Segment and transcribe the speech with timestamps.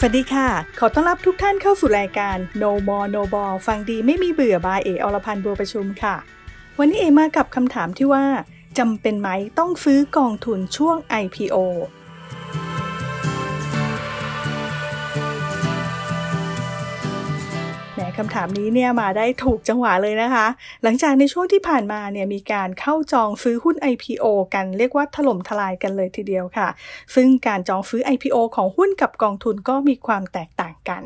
[0.00, 6.16] สวัสดีค่ะ ขอต้อนรับทุกท่านเข้าสู่รายการ No More No Ball ฟังดีไม่มีเบื่อบายเออรพันธ์บัวประชุมค่ะ
[6.78, 8.24] วันนี้เอมากับคำถามที่ว่า
[8.78, 11.56] จำเป็นไหมต้องซื้อกองทุนช่วง IPO
[18.18, 20.46] คำถามนี้เนี่ยมาได้ถูกจังหวะเลยนะคะ
[20.82, 26.68] หลังจากในช่วงที่ผ่านมาเนี่ยมีการเข้าจองซื้อหุ้น IPO กันเรียกว่าถล่มทลายกันเลยทีเดียวค่ะ
[27.14, 30.50] ซึ่งการจองซื้อ IPO ของหุ้นกับกองทุนก็มีความแตก
[30.90, 31.02] กัน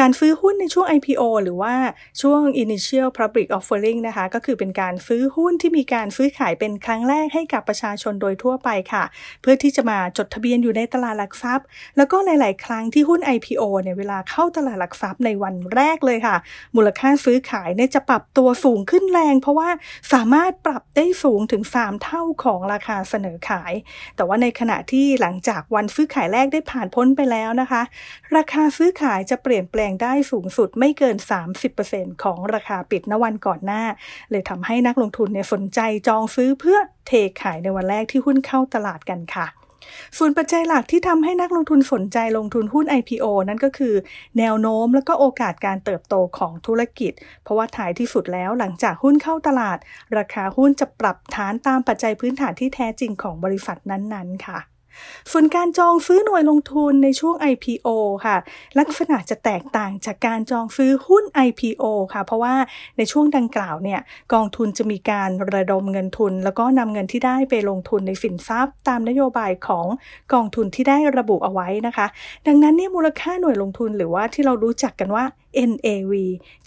[0.00, 1.74] การซื้อหุ้นในช่วง IPO หรือว่า
[2.22, 9.04] ช่วง Initial Public Offering นะคะ ก็คือเป็นการซื้อหุ้นที่มีการซื้อขายเป็นครั้งแรกให้กับประชาชนโดยทั่วไปค่ะ
[9.40, 11.66] เพื่อที่จะมาจดทะเบียนอยู่ในตลาดหลักทรัพย์
[11.96, 16.36] แล้วก็หลาย ๆ ครั้งที่หุ้น IPO เนี่ยเวลาเข้าตลาดหลักทรัพย์ในวันแรกเลยค่ะ
[16.76, 19.70] มูลค่าซื้อขายเนี่ยจะปรับตัวสูงขึ้นแรง เพราะว่า
[20.12, 23.72] สามารถปรับได้สูงถึง 3 เท่าของราคาเสนอขาย
[24.16, 27.82] แต่ว่าในขณะที่หลังจากวันซื้อขายแรกได้ผ่านพ้นไปแล้วนะคะ
[28.36, 31.16] ราคาซื้อขายายจะเปลี่ยนแปลงได้สูงสุดไม่เกิน
[31.70, 33.84] 30%ของราคาปิดณวันก่อนหน้า
[34.30, 39.46] เลยทำให้นักลงทุนเนี่ยสนใจจองซื้อเพื่อเทขายในวันแรกที่หุ้นเข้าตลาดกันค่ะ
[40.18, 43.94] ส่วนปัจจัยหลักที่ทำให้นักลงทุนสนใจลงทุนหุ้น IPO นั่นก็คือ
[44.38, 47.12] แนวโน้มและก็โอกาสการเติบโตของธุรกิจ
[47.42, 49.78] เพราะว่าถ่ายที่สุดแล้วหลังจากหุ้นเข้าตลาด
[50.16, 54.58] ราคาหุ้นจะปรับฐานตามปัจจัยพื้นฐานที่แท้จริงของบริษัทนั้นๆ ค่ะ
[55.32, 57.88] ส่วนการจองซื้อหน่วยลงทุนในช่วง IPO
[58.24, 58.36] ค่ะ
[58.78, 62.54] ลักษณะจะแตกต่างจากการจองซื้อหุ้น IPO ค่ะ เพราะว่า
[62.96, 64.00] ในช่วงดังกล่าวเนี่ย
[64.34, 69.86] กองทุนจะมีการระดมเงินทุน แล้วก็นำเงินที่ได้ไปลงทุนในสินทรัพย์ ตามนโยบายของ
[70.32, 72.06] กองทุนที่ได้ระบุเอาไว้นะคะ
[72.46, 75.24] ดังนั้นเนี่ยมูลค่าหน่วยลงทุนหรือว่าที่เรารู้จักกันว่า
[75.70, 76.12] NAV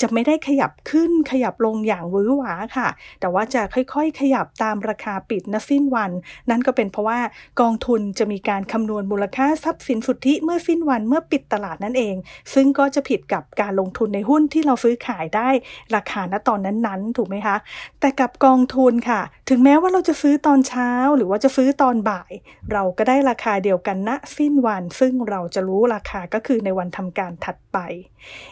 [0.01, 2.87] จะไม่ได้ขยับขึ้นขยับลงอย่างวือหวาค่ะ
[3.19, 6.11] แต่ว่าจะค่อยๆ ขยับตามราคาปิดณสิ้นวัน
[6.49, 7.19] นั่นก็เป็นเพราะว่า
[7.61, 12.15] กองทุนจะมีการคำนวณมูลค่าทรัพย์สินสุทธิเมื่อสิ้นวันเมื่อปิดตลาดนั่นเอง
[12.53, 15.49] ซึ่งก็จะผิดกับการลงทุนในหุ้นที่เราซื้อขายได้
[15.95, 17.57] ราคาณตอนนั้นๆ ถูกไหมคะ
[17.99, 22.31] แต่กับกองทุนค่ะ ถึงแม้ว่าเราจะซื้อตอนเช้าหรือว่าจะซื้อตอนบ่าย
[22.71, 27.79] เราก็ได้ราคาเดียวกันณสิ้นวัน ซึ่งเราจะรู้ราคาก็คือในวันทำการถัดไป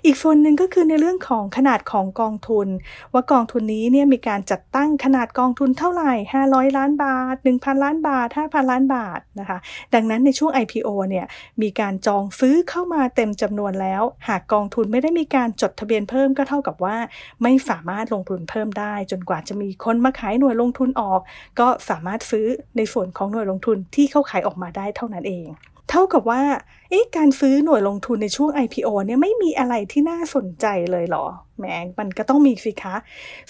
[0.06, 2.68] อีกส่วนหนึ่งก็คือในเรื่องของขนาดของกองทุน
[3.14, 6.14] ว่ากองทุนนี้เนี่ยมีการจัดตั้งขนาดกองทุนเท่าไหร่
[6.46, 9.58] 500 ล้านบาท 1,000 ล้านบาท 5,000 ล้านบาทนะคะ
[9.94, 11.26] ดังนั้นในช่วง IPO เนี่ย
[11.62, 16.98] มีการจองซื้อเข้ามาเต็มจำนวนแล้ว หากกองทุนไม่ได้มีการจดทะเบียนเพิ่มก็เท่ากับว่า
[17.44, 21.22] ไม่สามารถลงทุนเพิ่มได้ จนกว่าจะมีคนมาขายหน่วยลงทุนออก
[21.60, 22.48] ก็สามารถซื้อ
[22.78, 25.48] ในส่วนของหน่วยลงทุนที่เข้าขายออกมาได้เท่านั้นเอง
[25.90, 26.44] เท่ากับว่า
[26.90, 31.25] เอ๊ะ การซื้อหน่วยลงทุนในช่วง IPO เนี่ยไม่มีอะไรที่น่าสนใจเลยเหรอ
[31.57, 31.66] แหม
[32.00, 32.95] มันก็ต้องมีสิคะ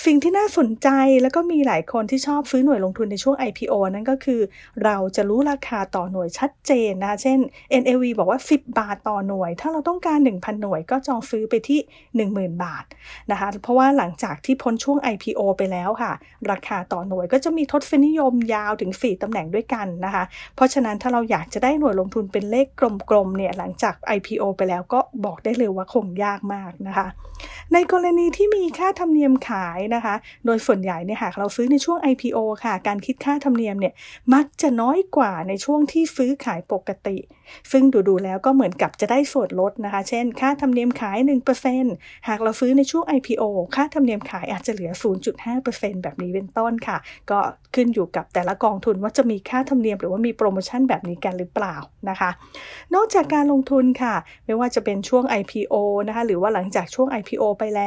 [0.05, 0.89] สิ่งที่น่าสนใจ
[1.21, 4.41] แล้วก็มีหลายคนที่ชอบซื้อหน่วยลงทุนในช่วง IPO นั่นก็คือ
[4.83, 7.39] เราจะรู้ราคาต่อหน่วยชัดเจนนะ เช่น
[7.81, 11.79] NAV บอกว่า 10 บาทต่อหน่วย ถ้าเราต้องการ 1,000 หน่วยก็จองซื้อไปที่
[12.21, 12.85] 10,000 บาท
[13.31, 16.13] นะคะ เพราะว่าหลังจากที่พ้นช่วง IPO ไปแล้วค่ะ
[16.51, 20.23] ราคาต่อหน่วยก็จะมีทศนิยมยาวถึง 4ตำแหน่งด้วยกันนะคะ
[20.55, 22.67] เพราะฉะนั้นถ้าเราอยากจะได้หน่วยลงทุนเป็นเลข
[23.09, 27.07] กลมๆเนี่ยหลังจาก IPO ไปแล้วก็บอกได้เลยว่าคงยากมากนะคะ
[27.73, 30.15] ในกรณีที่มีค่าธรรมเนียมขายนะคะ
[30.45, 33.93] โดยส่วนใหญ่เนี่ยหากเราซื้อในช่วง IPO ค่ะ การคิดค่าธรรมเนียมเนี่ย
[34.33, 37.17] มักจะน้อยกว่าในช่วงที่ซื้อขายปกติ
[37.71, 41.17] ซึ่งดูๆแล้วก็เหมือนกับจะได้ส่วนลดนะคะ เช่น ค่าธรรมเนียมขาย
[41.73, 43.43] 1%หากเราซื้อในช่วง IPO
[43.75, 44.91] ค่าธรรมเนียมขายอาจจะเหลือ
[45.47, 46.97] 0.5%แบบนี้เป็นต้นค่ะ
[47.31, 47.39] ก็
[47.75, 51.75] ขึ้นอยู่กับแต่ละกองทุนว่าจะมีค่าธรรมเนียมหรือว่ามีโปรโมชั่นแบบนี้กันหรือเปล่า
[52.09, 52.29] นะคะ
[52.95, 54.15] นอกจากการลงทุนค่ะ
[54.45, 55.75] ไม่ว่าจะเป็นช่วง IPO
[56.07, 57.81] นะคะ หรือว่าหลังจากช่วง IPO ไปแล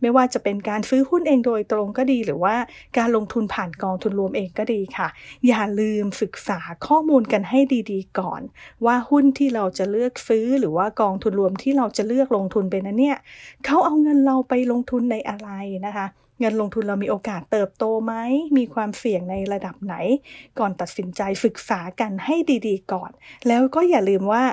[0.00, 2.56] ไม่ว่าจะเป็นการซื้อหุ้นเองโดยตรงก็ดี หรือว่า
[2.98, 5.08] การลงทุนผ่านกองทุนรวมเองก็ดีค่ะ
[5.46, 8.40] อย่าลืมศึกษาข้อมูลกันให้ดีๆ ก่อน
[8.84, 13.18] ว่าหุ้นที่เราจะเลือกซื้อหรือว่ากองทุนรวมที่เราจะเลือกลงทุนไปนั้นเนี่ย
[13.64, 15.50] เขาเอาเงินเราไปลงทุนในอะไร
[15.86, 16.06] นะคะ
[16.40, 18.14] เงินลงทุนเรามีโอกาสเติบโตไหม
[18.56, 19.94] มีความเสี่ยงในระดับไหน
[20.58, 22.36] ก่อนตัดสินใจศึกษากันให้
[22.66, 23.10] ดีๆ ก่อน
[23.48, 24.44] แล้วก็อย่าลืมว่า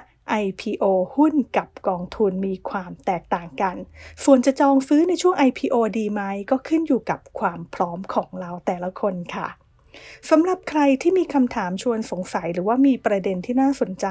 [0.43, 0.83] IPO
[1.15, 3.75] หุ้นกับกองทุนมีความแตกต่างกัน
[4.23, 9.47] ส่วนจะจองซื้อในช่วง IPO ดีไหม ก็ขึ้นอยู่กับความพร้อมของเราแต่ละคนค่ะ
[10.29, 14.07] สำหรับใครที่มีคำถามชวนสงสัยหรือว่ามีประเด็นที่น่าสนใจ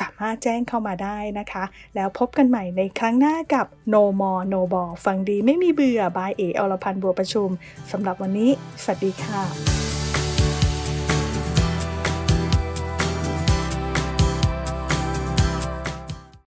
[0.00, 1.64] สามารถแจ้งเข้ามาได้นะคะ
[1.94, 7.48] แล้วพบกันใหม่ในครั้งหน้ากับ No More No Ball ฟังดีไม่มีเบื่อบายเออรพันธ์บัวประชุม
[7.90, 8.50] สำหรับวันนี้
[8.82, 9.89] สวัสดีค่ะ